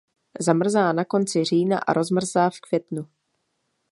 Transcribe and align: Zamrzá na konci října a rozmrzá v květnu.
Zamrzá 0.39 0.93
na 0.93 1.05
konci 1.05 1.43
října 1.43 1.79
a 1.87 1.93
rozmrzá 1.93 2.49
v 2.49 2.59
květnu. 2.61 3.07